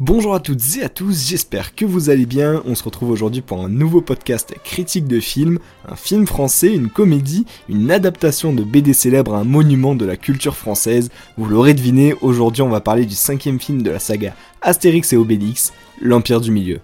Bonjour 0.00 0.32
à 0.32 0.38
toutes 0.38 0.76
et 0.76 0.84
à 0.84 0.88
tous, 0.88 1.26
j'espère 1.26 1.74
que 1.74 1.84
vous 1.84 2.08
allez 2.08 2.24
bien. 2.24 2.62
On 2.66 2.76
se 2.76 2.84
retrouve 2.84 3.10
aujourd'hui 3.10 3.40
pour 3.40 3.64
un 3.64 3.68
nouveau 3.68 4.00
podcast 4.00 4.54
critique 4.62 5.08
de 5.08 5.18
film, 5.18 5.58
un 5.88 5.96
film 5.96 6.24
français, 6.24 6.72
une 6.72 6.88
comédie, 6.88 7.46
une 7.68 7.90
adaptation 7.90 8.52
de 8.52 8.62
BD 8.62 8.92
célèbre 8.92 9.34
à 9.34 9.40
un 9.40 9.44
monument 9.44 9.96
de 9.96 10.04
la 10.04 10.16
culture 10.16 10.54
française. 10.54 11.10
Vous 11.36 11.46
l'aurez 11.46 11.74
deviné, 11.74 12.14
aujourd'hui 12.20 12.62
on 12.62 12.68
va 12.68 12.80
parler 12.80 13.06
du 13.06 13.16
cinquième 13.16 13.58
film 13.58 13.82
de 13.82 13.90
la 13.90 13.98
saga 13.98 14.36
Astérix 14.62 15.12
et 15.12 15.16
Obélix, 15.16 15.72
l'Empire 16.00 16.40
du 16.40 16.52
Milieu. 16.52 16.78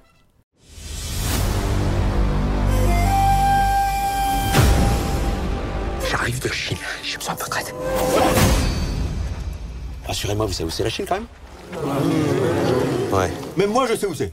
J'arrive 6.10 6.40
de 6.42 6.48
Chine, 6.48 6.78
j'ai 7.04 7.16
besoin 7.16 7.34
de 7.34 7.38
votre 7.38 7.58
aide. 7.58 7.72
Rassurez-moi, 10.04 10.46
vous 10.46 10.52
savez 10.52 10.66
où 10.66 10.72
c'est 10.72 10.82
la 10.82 10.90
Chine 10.90 11.04
quand 11.08 11.14
même? 11.14 12.33
Ouais. 13.14 13.30
Même 13.56 13.70
moi, 13.70 13.86
je 13.88 13.94
sais 13.94 14.06
où 14.06 14.14
c'est. 14.14 14.32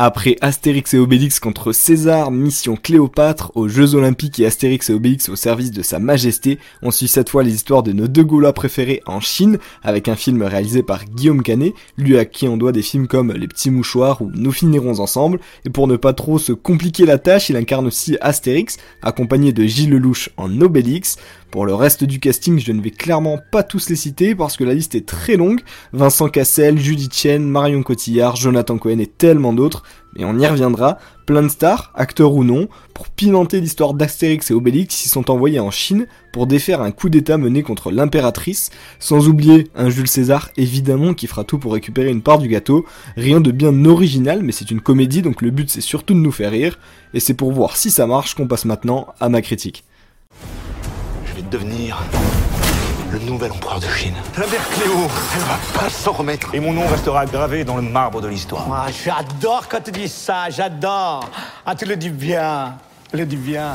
Après 0.00 0.36
Astérix 0.40 0.94
et 0.94 0.98
Obélix 0.98 1.40
contre 1.40 1.72
César, 1.72 2.30
Mission 2.30 2.76
Cléopâtre, 2.76 3.50
aux 3.56 3.66
Jeux 3.66 3.96
Olympiques 3.96 4.38
et 4.38 4.46
Astérix 4.46 4.88
et 4.88 4.94
Obélix 4.94 5.28
au 5.28 5.34
service 5.34 5.72
de 5.72 5.82
Sa 5.82 5.98
Majesté, 5.98 6.60
on 6.82 6.92
suit 6.92 7.08
cette 7.08 7.28
fois 7.28 7.42
les 7.42 7.52
histoires 7.52 7.82
de 7.82 7.90
nos 7.92 8.06
deux 8.06 8.22
Gaulois 8.22 8.52
préférés 8.52 9.02
en 9.06 9.18
Chine, 9.18 9.58
avec 9.82 10.06
un 10.06 10.14
film 10.14 10.44
réalisé 10.44 10.84
par 10.84 11.04
Guillaume 11.04 11.42
Canet, 11.42 11.74
lui 11.96 12.16
à 12.16 12.24
qui 12.24 12.46
on 12.46 12.56
doit 12.56 12.70
des 12.70 12.82
films 12.82 13.08
comme 13.08 13.32
Les 13.32 13.48
Petits 13.48 13.72
Mouchoirs 13.72 14.22
ou 14.22 14.30
Nous 14.32 14.52
finirons 14.52 15.00
ensemble, 15.00 15.40
et 15.66 15.70
pour 15.70 15.88
ne 15.88 15.96
pas 15.96 16.12
trop 16.12 16.38
se 16.38 16.52
compliquer 16.52 17.04
la 17.04 17.18
tâche, 17.18 17.50
il 17.50 17.56
incarne 17.56 17.88
aussi 17.88 18.16
Astérix, 18.20 18.76
accompagné 19.02 19.52
de 19.52 19.64
Gilles 19.64 19.90
Lelouch 19.90 20.30
en 20.36 20.60
Obélix, 20.60 21.16
pour 21.50 21.64
le 21.64 21.74
reste 21.74 22.04
du 22.04 22.20
casting, 22.20 22.58
je 22.58 22.72
ne 22.72 22.82
vais 22.82 22.90
clairement 22.90 23.38
pas 23.50 23.62
tous 23.62 23.88
les 23.88 23.96
citer 23.96 24.34
parce 24.34 24.56
que 24.56 24.64
la 24.64 24.74
liste 24.74 24.94
est 24.94 25.06
très 25.06 25.36
longue. 25.36 25.62
Vincent 25.94 26.28
Cassel, 26.28 26.78
Judith 26.78 27.14
Chen, 27.14 27.42
Marion 27.42 27.82
Cotillard, 27.82 28.36
Jonathan 28.36 28.76
Cohen 28.76 28.98
et 28.98 29.06
tellement 29.06 29.54
d'autres. 29.54 29.82
Mais 30.14 30.24
on 30.24 30.38
y 30.38 30.46
reviendra. 30.46 30.98
Plein 31.24 31.42
de 31.42 31.48
stars, 31.48 31.90
acteurs 31.94 32.34
ou 32.34 32.44
non, 32.44 32.68
pour 32.92 33.08
pimenter 33.08 33.60
l'histoire 33.60 33.94
d'Astérix 33.94 34.50
et 34.50 34.54
Obélix 34.54 34.96
qui 34.96 35.08
sont 35.08 35.30
envoyés 35.30 35.60
en 35.60 35.70
Chine 35.70 36.06
pour 36.32 36.46
défaire 36.46 36.82
un 36.82 36.90
coup 36.90 37.08
d'état 37.08 37.38
mené 37.38 37.62
contre 37.62 37.90
l'impératrice, 37.90 38.70
sans 38.98 39.28
oublier 39.28 39.68
un 39.74 39.90
Jules 39.90 40.08
César 40.08 40.50
évidemment 40.56 41.14
qui 41.14 41.26
fera 41.26 41.44
tout 41.44 41.58
pour 41.58 41.72
récupérer 41.72 42.10
une 42.10 42.22
part 42.22 42.38
du 42.38 42.48
gâteau. 42.48 42.86
Rien 43.16 43.40
de 43.40 43.52
bien 43.52 43.84
original, 43.84 44.42
mais 44.42 44.52
c'est 44.52 44.70
une 44.70 44.80
comédie 44.80 45.22
donc 45.22 45.42
le 45.42 45.50
but 45.50 45.70
c'est 45.70 45.80
surtout 45.80 46.14
de 46.14 46.20
nous 46.20 46.32
faire 46.32 46.50
rire, 46.50 46.78
et 47.14 47.20
c'est 47.20 47.34
pour 47.34 47.52
voir 47.52 47.76
si 47.76 47.90
ça 47.90 48.06
marche 48.06 48.34
qu'on 48.34 48.46
passe 48.46 48.64
maintenant 48.64 49.08
à 49.20 49.28
ma 49.28 49.42
critique 49.42 49.84
devenir 51.48 51.98
le 53.10 53.18
nouvel 53.20 53.52
empereur 53.52 53.80
de 53.80 53.86
Chine. 53.86 54.14
La 54.36 54.46
mère 54.46 54.68
Cléo, 54.70 55.08
elle 55.34 55.40
va 55.40 55.80
pas 55.80 55.88
s'en 55.88 56.12
remettre. 56.12 56.54
Et 56.54 56.60
mon 56.60 56.74
nom 56.74 56.86
restera 56.86 57.24
gravé 57.24 57.64
dans 57.64 57.76
le 57.76 57.82
marbre 57.82 58.20
de 58.20 58.28
l'histoire. 58.28 58.66
Ah, 58.70 58.86
j'adore 59.04 59.66
quand 59.68 59.80
tu 59.82 59.90
dis 59.90 60.08
ça, 60.08 60.50
j'adore. 60.50 61.28
Ah, 61.64 61.74
tu 61.74 61.86
le 61.86 61.96
dis 61.96 62.10
bien, 62.10 62.76
le 63.12 63.24
dis 63.24 63.36
bien. 63.36 63.74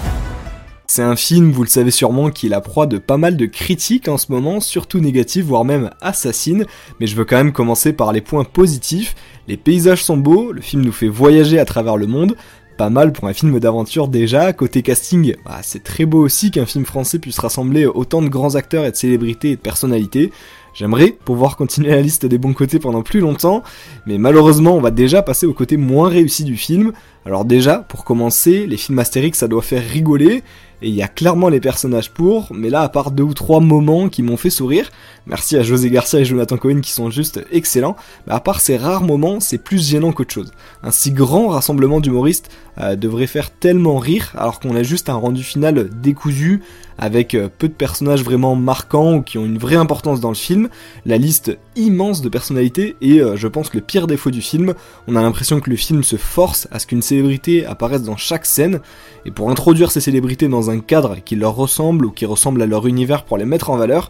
C'est 0.86 1.02
un 1.02 1.16
film, 1.16 1.52
vous 1.52 1.64
le 1.64 1.70
savez 1.70 1.90
sûrement, 1.90 2.30
qui 2.30 2.46
est 2.46 2.50
la 2.50 2.62
proie 2.62 2.86
de 2.86 3.00
pas 3.00 3.18
mal 3.18 3.36
de 3.36 3.48
critiques 3.48 4.08
en 4.08 4.18
ce 4.18 4.32
moment, 4.32 4.60
surtout 4.60 5.00
négatives, 5.00 5.46
voire 5.46 5.66
même 5.66 5.90
assassines, 6.02 6.66
mais 7.00 7.08
je 7.08 7.16
veux 7.16 7.26
quand 7.26 7.38
même 7.38 7.54
commencer 7.54 7.94
par 7.94 8.12
les 8.12 8.22
points 8.22 8.44
positifs. 8.44 9.16
Les 9.48 9.58
paysages 9.58 10.04
sont 10.04 10.18
beaux, 10.18 10.52
le 10.52 10.62
film 10.62 10.84
nous 10.84 10.92
fait 10.92 11.08
voyager 11.08 11.58
à 11.58 11.66
travers 11.66 11.98
le 11.98 12.06
monde, 12.06 12.36
pas 12.78 12.90
mal 12.90 13.14
pour 13.14 13.28
un 13.28 13.34
film 13.34 13.60
d'aventure 13.60 14.08
déjà. 14.08 14.54
Côté 14.54 14.82
casting, 14.82 15.36
bah, 15.46 15.60
c'est 15.62 15.84
très 15.84 16.06
beau 16.06 16.20
aussi 16.20 16.52
qu'un 16.52 16.66
film 16.66 16.86
français 16.86 17.20
puisse 17.20 17.40
rassembler 17.40 17.86
autant 17.86 18.22
de 18.22 18.30
grands 18.30 18.56
acteurs 18.56 18.86
et 18.86 18.92
de 18.92 18.96
célébrités 18.96 19.52
et 19.52 19.56
de 19.56 19.62
personnalités. 19.62 20.32
J'aimerais 20.74 21.12
pouvoir 21.12 21.56
continuer 21.56 21.92
la 21.92 22.02
liste 22.02 22.26
des 22.26 22.40
bons 22.40 22.54
côtés 22.54 22.80
pendant 22.80 23.04
plus 23.04 23.20
longtemps, 23.20 23.62
mais 24.08 24.18
malheureusement 24.18 24.76
on 24.76 24.82
va 24.82 24.90
déjà 24.90 25.22
passer 25.22 25.46
au 25.46 25.54
côté 25.54 25.78
moins 25.78 26.10
réussi 26.10 26.44
du 26.44 26.58
film. 26.58 26.94
Alors 27.26 27.46
déjà, 27.46 27.78
pour 27.78 28.04
commencer, 28.04 28.68
les 28.68 28.78
films 28.78 29.00
Astérix 29.00 29.40
ça 29.40 29.48
doit 29.48 29.62
faire 29.62 29.82
rigoler, 29.82 30.44
et 30.82 30.90
il 30.90 30.96
y 30.96 31.02
a 31.02 31.08
clairement 31.08 31.48
les 31.48 31.62
personnages 31.62 32.12
pour, 32.12 32.50
mais 32.54 32.70
là 32.70 32.82
à 32.82 32.90
part 32.90 33.12
deux 33.12 33.24
ou 33.24 33.34
trois 33.34 33.62
moments 33.62 34.10
qui 34.10 34.22
m'ont 34.22 34.36
fait 34.36 34.50
sourire, 34.50 34.92
merci 35.26 35.56
à 35.56 35.64
José 35.64 35.90
Garcia 35.90 36.20
et 36.20 36.26
Jonathan 36.26 36.58
Cohen 36.58 36.82
qui 36.82 36.92
sont 36.92 37.10
juste 37.10 37.46
excellents, 37.54 37.96
mais 38.28 38.34
à 38.34 38.42
part 38.42 38.60
ces 38.60 38.76
rares 38.76 39.04
moments, 39.04 39.40
c'est 39.40 39.58
plus 39.58 39.88
gênant 39.90 40.12
qu'autre 40.12 40.34
chose. 40.34 40.52
Un 40.84 40.92
si 40.92 41.12
grand 41.12 41.48
rassemblement 41.48 42.02
d'humoristes 42.02 42.52
euh, 42.80 42.98
devrait 42.98 43.28
faire 43.28 43.52
tellement 43.52 43.98
rire, 43.98 44.34
alors 44.36 44.60
qu'on 44.60 44.76
a 44.76 44.84
juste 44.84 45.08
un 45.08 45.16
rendu 45.16 45.44
final 45.44 45.90
décousu, 46.02 46.62
avec 46.98 47.36
euh, 47.36 47.50
peu 47.58 47.68
de 47.68 47.74
personnages 47.74 48.24
vraiment 48.24 48.56
marquants 48.56 49.16
ou 49.16 49.22
qui 49.22 49.38
ont 49.38 49.46
une 49.46 49.58
vraie 49.58 49.76
importance 49.76 50.20
dans 50.20 50.30
le 50.30 50.36
film, 50.36 50.70
la 51.06 51.18
liste 51.18 51.58
immense 51.76 52.22
de 52.22 52.30
personnalités 52.30 52.96
est, 53.02 53.20
euh, 53.20 53.36
je 53.36 53.48
pense, 53.48 53.74
le 53.74 53.82
pire 53.82 54.08
défaut 54.08 54.32
du 54.32 54.42
film. 54.42 54.74
On 55.08 55.16
a 55.16 55.22
l'impression 55.22 55.60
que 55.60 55.70
le 55.70 55.76
film 55.76 56.04
se 56.04 56.16
force 56.16 56.68
à 56.72 56.80
ce 56.80 56.88
qu'une 56.88 57.02
célébrité 57.14 57.66
apparaisse 57.66 58.04
dans 58.04 58.18
chaque 58.18 58.46
scène, 58.46 58.82
et 59.26 59.32
pour 59.32 59.50
introduire 59.50 59.92
ces 59.92 60.02
célébrités 60.02 60.48
dans 60.48 60.70
un 60.70 60.80
cadre 60.80 61.18
qui 61.24 61.36
leur 61.36 61.56
ressemble 61.56 62.06
ou 62.06 62.12
qui 62.12 62.26
ressemble 62.26 62.62
à 62.62 62.66
leur 62.66 62.88
univers 62.88 63.24
pour 63.24 63.38
les 63.38 63.46
mettre 63.46 63.70
en 63.70 63.78
valeur, 63.78 64.10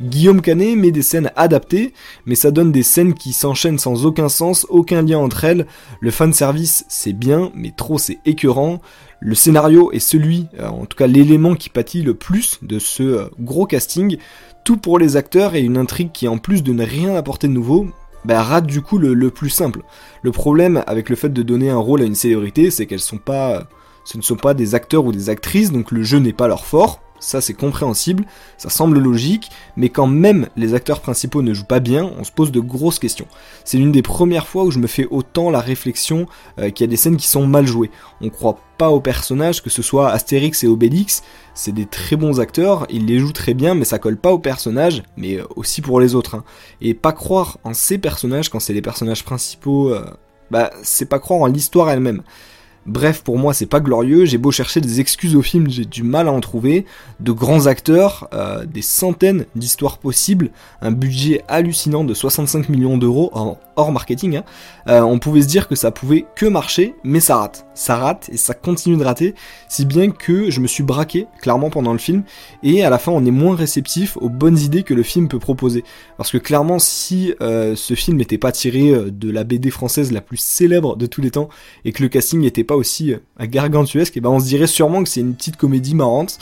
Guillaume 0.00 0.42
Canet 0.42 0.76
met 0.76 0.90
des 0.90 1.02
scènes 1.02 1.30
adaptées, 1.36 1.94
mais 2.26 2.34
ça 2.34 2.50
donne 2.50 2.70
des 2.70 2.82
scènes 2.82 3.14
qui 3.14 3.32
s'enchaînent 3.32 3.78
sans 3.78 4.04
aucun 4.04 4.28
sens, 4.28 4.66
aucun 4.68 5.02
lien 5.02 5.18
entre 5.18 5.44
elles. 5.44 5.66
Le 6.00 6.10
fanservice, 6.10 6.84
c'est 6.88 7.14
bien, 7.14 7.50
mais 7.54 7.72
trop 7.74 7.96
c'est 7.96 8.18
écœurant. 8.26 8.80
Le 9.20 9.34
scénario 9.34 9.90
est 9.92 9.98
celui, 9.98 10.48
euh, 10.60 10.68
en 10.68 10.84
tout 10.84 10.96
cas 10.96 11.06
l'élément 11.06 11.54
qui 11.54 11.70
pâtit 11.70 12.02
le 12.02 12.12
plus 12.12 12.58
de 12.62 12.78
ce 12.78 13.02
euh, 13.02 13.24
gros 13.40 13.64
casting. 13.64 14.18
Tout 14.64 14.76
pour 14.76 14.98
les 14.98 15.16
acteurs 15.16 15.54
et 15.54 15.62
une 15.62 15.78
intrigue 15.78 16.12
qui, 16.12 16.28
en 16.28 16.38
plus 16.38 16.62
de 16.62 16.72
ne 16.72 16.84
rien 16.84 17.14
apporter 17.14 17.48
de 17.48 17.52
nouveau, 17.54 17.86
bah, 18.26 18.42
rate 18.42 18.66
du 18.66 18.82
coup 18.82 18.98
le, 18.98 19.14
le, 19.14 19.30
plus 19.30 19.50
simple. 19.50 19.82
Le 20.22 20.32
problème 20.32 20.82
avec 20.86 21.08
le 21.08 21.16
fait 21.16 21.30
de 21.30 21.42
donner 21.42 21.70
un 21.70 21.78
rôle 21.78 22.02
à 22.02 22.04
une 22.04 22.14
célébrité, 22.14 22.70
c'est 22.70 22.86
qu'elles 22.86 23.00
sont 23.00 23.18
pas, 23.18 23.68
ce 24.04 24.16
ne 24.16 24.22
sont 24.22 24.36
pas 24.36 24.54
des 24.54 24.74
acteurs 24.74 25.04
ou 25.04 25.12
des 25.12 25.30
actrices, 25.30 25.72
donc 25.72 25.92
le 25.92 26.02
jeu 26.02 26.18
n'est 26.18 26.32
pas 26.32 26.48
leur 26.48 26.66
fort 26.66 27.00
ça 27.20 27.40
c'est 27.40 27.54
compréhensible, 27.54 28.24
ça 28.58 28.70
semble 28.70 28.98
logique, 28.98 29.50
mais 29.76 29.88
quand 29.88 30.06
même 30.06 30.48
les 30.56 30.74
acteurs 30.74 31.00
principaux 31.00 31.42
ne 31.42 31.54
jouent 31.54 31.64
pas 31.64 31.80
bien, 31.80 32.10
on 32.18 32.24
se 32.24 32.32
pose 32.32 32.52
de 32.52 32.60
grosses 32.60 32.98
questions. 32.98 33.26
C'est 33.64 33.78
l'une 33.78 33.92
des 33.92 34.02
premières 34.02 34.46
fois 34.46 34.64
où 34.64 34.70
je 34.70 34.78
me 34.78 34.86
fais 34.86 35.06
autant 35.10 35.50
la 35.50 35.60
réflexion 35.60 36.26
euh, 36.58 36.70
qu'il 36.70 36.84
y 36.84 36.88
a 36.88 36.90
des 36.90 36.96
scènes 36.96 37.16
qui 37.16 37.28
sont 37.28 37.46
mal 37.46 37.66
jouées. 37.66 37.90
On 38.20 38.30
croit 38.30 38.58
pas 38.78 38.90
aux 38.90 39.00
personnages, 39.00 39.62
que 39.62 39.70
ce 39.70 39.82
soit 39.82 40.10
Astérix 40.10 40.62
et 40.64 40.66
Obélix, 40.66 41.22
c'est 41.54 41.72
des 41.72 41.86
très 41.86 42.16
bons 42.16 42.40
acteurs, 42.40 42.86
ils 42.90 43.06
les 43.06 43.18
jouent 43.18 43.32
très 43.32 43.54
bien, 43.54 43.74
mais 43.74 43.84
ça 43.84 43.98
colle 43.98 44.18
pas 44.18 44.32
aux 44.32 44.38
personnages, 44.38 45.02
mais 45.16 45.36
euh, 45.36 45.44
aussi 45.56 45.80
pour 45.80 46.00
les 46.00 46.14
autres. 46.14 46.34
Hein. 46.34 46.44
Et 46.80 46.94
pas 46.94 47.12
croire 47.12 47.58
en 47.64 47.72
ces 47.72 47.98
personnages 47.98 48.48
quand 48.48 48.60
c'est 48.60 48.74
les 48.74 48.82
personnages 48.82 49.24
principaux, 49.24 49.92
euh, 49.92 50.04
bah 50.50 50.70
c'est 50.82 51.08
pas 51.08 51.18
croire 51.18 51.40
en 51.40 51.46
l'histoire 51.46 51.90
elle-même. 51.90 52.22
Bref, 52.86 53.22
pour 53.24 53.36
moi, 53.36 53.52
c'est 53.52 53.66
pas 53.66 53.80
glorieux. 53.80 54.26
J'ai 54.26 54.38
beau 54.38 54.52
chercher 54.52 54.80
des 54.80 55.00
excuses 55.00 55.34
au 55.34 55.42
film, 55.42 55.68
j'ai 55.68 55.84
du 55.84 56.04
mal 56.04 56.28
à 56.28 56.32
en 56.32 56.40
trouver. 56.40 56.86
De 57.18 57.32
grands 57.32 57.66
acteurs, 57.66 58.28
euh, 58.32 58.64
des 58.64 58.82
centaines 58.82 59.44
d'histoires 59.56 59.98
possibles, 59.98 60.50
un 60.82 60.92
budget 60.92 61.42
hallucinant 61.48 62.04
de 62.04 62.14
65 62.14 62.68
millions 62.68 62.96
d'euros 62.96 63.32
hors 63.74 63.92
marketing. 63.92 64.36
Hein. 64.36 64.44
Euh, 64.88 65.00
on 65.00 65.18
pouvait 65.18 65.42
se 65.42 65.48
dire 65.48 65.66
que 65.66 65.74
ça 65.74 65.90
pouvait 65.90 66.26
que 66.36 66.46
marcher, 66.46 66.94
mais 67.02 67.18
ça 67.18 67.38
rate. 67.38 67.66
Ça 67.74 67.96
rate 67.96 68.30
et 68.32 68.36
ça 68.36 68.54
continue 68.54 68.96
de 68.96 69.04
rater, 69.04 69.34
si 69.68 69.84
bien 69.84 70.10
que 70.10 70.48
je 70.50 70.60
me 70.60 70.68
suis 70.68 70.84
braqué 70.84 71.26
clairement 71.42 71.70
pendant 71.70 71.92
le 71.92 71.98
film. 71.98 72.22
Et 72.62 72.84
à 72.84 72.90
la 72.90 72.98
fin, 72.98 73.10
on 73.10 73.24
est 73.24 73.32
moins 73.32 73.56
réceptif 73.56 74.16
aux 74.18 74.28
bonnes 74.28 74.58
idées 74.58 74.84
que 74.84 74.94
le 74.94 75.02
film 75.02 75.26
peut 75.26 75.40
proposer. 75.40 75.82
Parce 76.18 76.30
que 76.30 76.38
clairement, 76.38 76.78
si 76.78 77.34
euh, 77.42 77.74
ce 77.74 77.94
film 77.94 78.16
n'était 78.16 78.38
pas 78.38 78.52
tiré 78.52 78.92
de 79.10 79.30
la 79.30 79.42
BD 79.42 79.70
française 79.70 80.12
la 80.12 80.20
plus 80.20 80.38
célèbre 80.38 80.96
de 80.96 81.06
tous 81.06 81.20
les 81.20 81.32
temps 81.32 81.48
et 81.84 81.90
que 81.90 82.02
le 82.02 82.08
casting 82.08 82.40
n'était 82.40 82.64
pas 82.64 82.75
aussi 82.76 83.12
euh, 83.12 83.18
gargantuesque, 83.40 84.16
et 84.16 84.20
ben 84.20 84.30
on 84.30 84.38
se 84.38 84.46
dirait 84.46 84.66
sûrement 84.66 85.02
que 85.02 85.08
c'est 85.08 85.20
une 85.20 85.34
petite 85.34 85.56
comédie 85.56 85.94
marrante. 85.94 86.38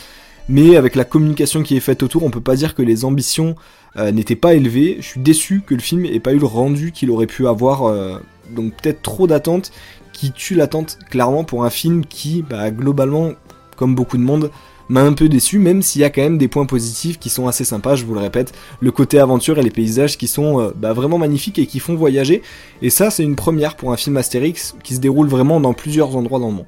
Mais 0.49 0.77
avec 0.77 0.95
la 0.95 1.05
communication 1.05 1.63
qui 1.63 1.77
est 1.77 1.81
faite 1.81 2.03
autour, 2.03 2.23
on 2.23 2.31
peut 2.31 2.41
pas 2.41 2.57
dire 2.57 2.75
que 2.75 2.83
les 2.83 3.05
ambitions 3.07 3.55
euh, 3.97 4.13
n'étaient 4.13 4.37
pas 4.37 4.55
élevées. 4.55 4.99
Je 5.01 5.07
suis 5.07 5.21
déçu 5.21 5.63
que 5.67 5.75
le 5.75 5.81
film 5.81 6.05
ait 6.05 6.21
pas 6.21 6.33
eu 6.35 6.39
le 6.39 6.47
rendu 6.47 6.93
qu'il 6.93 7.11
aurait 7.11 7.27
pu 7.27 7.47
avoir. 7.47 7.85
Euh, 7.85 8.19
donc 8.51 8.75
peut-être 8.75 9.01
trop 9.01 9.27
d'attentes 9.27 9.73
qui 10.13 10.33
tue 10.33 10.55
l'attente 10.55 10.99
clairement 11.11 11.45
pour 11.45 11.65
un 11.65 11.71
film 11.71 12.05
qui, 12.05 12.43
bah, 12.43 12.71
globalement, 12.71 13.33
comme 13.77 13.95
beaucoup 13.95 14.17
de 14.17 14.23
monde, 14.23 14.51
m'a 14.89 15.03
un 15.03 15.13
peu 15.13 15.29
déçu, 15.29 15.59
même 15.59 15.83
s'il 15.83 16.03
y 16.03 16.05
a 16.05 16.11
quand 16.11 16.23
même 16.23 16.39
des 16.39 16.49
points 16.49 16.67
positifs 16.67 17.19
qui 17.19 17.31
sont 17.31 17.49
assez 17.49 17.65
sympas, 17.65 17.97
je 17.97 18.05
vous 18.05 18.15
le 18.15 18.21
répète. 18.21 18.53
Le 18.81 18.91
côté 18.91 19.19
aventure 19.19 19.59
et 19.59 19.63
les 19.63 19.71
paysages 19.71 20.19
qui 20.19 20.29
sont 20.29 20.61
euh, 20.61 20.73
bah, 20.75 20.93
vraiment 20.93 21.19
magnifiques 21.19 21.59
et 21.59 21.67
qui 21.67 21.81
font 21.81 21.95
voyager. 21.95 22.43
Et 22.83 22.91
ça, 22.91 23.11
c'est 23.11 23.23
une 23.23 23.37
première 23.37 23.77
pour 23.77 23.93
un 23.93 23.97
film 23.97 24.17
Astérix 24.17 24.75
qui 24.83 24.95
se 24.95 25.01
déroule 25.01 25.29
vraiment 25.29 25.61
dans 25.61 25.73
plusieurs 25.73 26.17
endroits 26.17 26.39
dans 26.39 26.49
le 26.49 26.55
monde. 26.55 26.67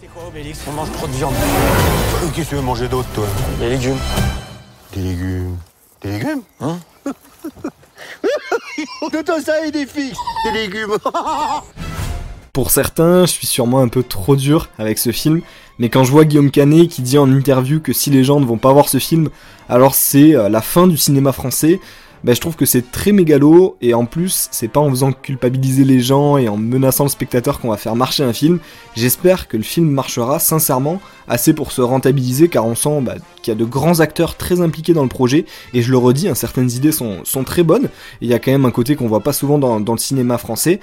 C'est 0.00 0.08
quoi 0.08 0.26
Obélix? 0.28 0.60
On 0.68 0.72
mange 0.72 0.90
trop 0.92 1.06
de 1.06 1.12
viande. 1.12 1.34
Qu'est-ce 2.34 2.46
que 2.46 2.50
tu 2.50 2.54
veux 2.56 2.62
manger 2.62 2.88
d'autre, 2.88 3.08
toi? 3.14 3.26
Des 3.58 3.68
légumes. 3.68 3.98
Des 4.94 5.02
légumes 5.02 5.56
Des 6.02 6.10
légumes? 6.12 6.42
Hein? 6.60 6.78
De 9.12 9.42
ça 9.44 9.66
et 9.66 9.70
des 9.70 9.86
filles 9.86 10.14
Des 10.44 10.52
légumes 10.52 10.96
Pour 12.60 12.70
certains, 12.70 13.24
je 13.24 13.32
suis 13.32 13.46
sûrement 13.46 13.80
un 13.80 13.88
peu 13.88 14.02
trop 14.02 14.36
dur 14.36 14.68
avec 14.78 14.98
ce 14.98 15.12
film, 15.12 15.40
mais 15.78 15.88
quand 15.88 16.04
je 16.04 16.10
vois 16.10 16.26
Guillaume 16.26 16.50
Canet 16.50 16.88
qui 16.88 17.00
dit 17.00 17.16
en 17.16 17.32
interview 17.32 17.80
que 17.80 17.94
si 17.94 18.10
les 18.10 18.22
gens 18.22 18.38
ne 18.38 18.44
vont 18.44 18.58
pas 18.58 18.70
voir 18.70 18.90
ce 18.90 18.98
film, 18.98 19.30
alors 19.70 19.94
c'est 19.94 20.36
euh, 20.36 20.50
la 20.50 20.60
fin 20.60 20.86
du 20.86 20.98
cinéma 20.98 21.32
français, 21.32 21.80
bah, 22.22 22.34
je 22.34 22.40
trouve 22.40 22.56
que 22.56 22.66
c'est 22.66 22.92
très 22.92 23.12
mégalo 23.12 23.78
et 23.80 23.94
en 23.94 24.04
plus 24.04 24.48
c'est 24.50 24.68
pas 24.68 24.80
en 24.80 24.90
faisant 24.90 25.10
culpabiliser 25.10 25.84
les 25.84 26.00
gens 26.00 26.36
et 26.36 26.50
en 26.50 26.58
menaçant 26.58 27.04
le 27.04 27.08
spectateur 27.08 27.60
qu'on 27.60 27.70
va 27.70 27.78
faire 27.78 27.96
marcher 27.96 28.24
un 28.24 28.34
film. 28.34 28.58
J'espère 28.94 29.48
que 29.48 29.56
le 29.56 29.62
film 29.62 29.88
marchera 29.88 30.38
sincèrement 30.38 31.00
assez 31.28 31.54
pour 31.54 31.72
se 31.72 31.80
rentabiliser 31.80 32.48
car 32.48 32.66
on 32.66 32.74
sent 32.74 33.00
bah, 33.00 33.14
qu'il 33.40 33.54
y 33.54 33.56
a 33.56 33.58
de 33.58 33.64
grands 33.64 34.00
acteurs 34.00 34.36
très 34.36 34.60
impliqués 34.60 34.92
dans 34.92 35.02
le 35.02 35.08
projet 35.08 35.46
et 35.72 35.80
je 35.80 35.90
le 35.90 35.96
redis, 35.96 36.28
hein, 36.28 36.34
certaines 36.34 36.70
idées 36.70 36.92
sont, 36.92 37.22
très 37.46 37.62
bonnes. 37.62 37.88
Il 38.20 38.28
y 38.28 38.34
a 38.34 38.38
quand 38.38 38.52
même 38.52 38.66
un 38.66 38.70
côté 38.70 38.96
qu'on 38.96 39.08
voit 39.08 39.22
pas 39.22 39.32
souvent 39.32 39.56
dans 39.58 39.78
le 39.78 39.98
cinéma 39.98 40.36
français. 40.36 40.78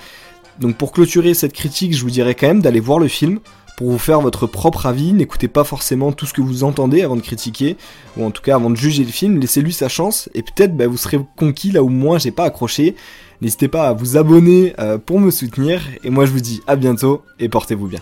Donc 0.59 0.75
pour 0.75 0.91
clôturer 0.91 1.33
cette 1.33 1.53
critique, 1.53 1.95
je 1.95 2.01
vous 2.01 2.09
dirais 2.09 2.35
quand 2.35 2.47
même 2.47 2.61
d'aller 2.61 2.79
voir 2.79 2.99
le 2.99 3.07
film 3.07 3.39
pour 3.77 3.91
vous 3.91 3.99
faire 3.99 4.21
votre 4.21 4.47
propre 4.47 4.87
avis. 4.87 5.13
N'écoutez 5.13 5.47
pas 5.47 5.63
forcément 5.63 6.11
tout 6.11 6.25
ce 6.25 6.33
que 6.33 6.41
vous 6.41 6.63
entendez 6.63 7.03
avant 7.03 7.15
de 7.15 7.21
critiquer, 7.21 7.77
ou 8.17 8.25
en 8.25 8.31
tout 8.31 8.41
cas 8.41 8.55
avant 8.55 8.71
de 8.71 8.75
juger 8.75 9.03
le 9.03 9.11
film. 9.11 9.39
Laissez-lui 9.39 9.71
sa 9.71 9.87
chance, 9.87 10.29
et 10.33 10.41
peut-être 10.41 10.75
bah, 10.75 10.87
vous 10.87 10.97
serez 10.97 11.19
conquis 11.37 11.71
là 11.71 11.83
où 11.83 11.89
moi 11.89 12.17
j'ai 12.17 12.31
pas 12.31 12.45
accroché. 12.45 12.95
N'hésitez 13.39 13.67
pas 13.67 13.87
à 13.87 13.93
vous 13.93 14.17
abonner 14.17 14.73
euh, 14.79 14.97
pour 14.97 15.19
me 15.19 15.29
soutenir, 15.29 15.81
et 16.03 16.09
moi 16.09 16.25
je 16.25 16.31
vous 16.31 16.41
dis 16.41 16.61
à 16.65 16.75
bientôt, 16.75 17.21
et 17.39 17.49
portez-vous 17.49 17.87
bien. 17.87 18.01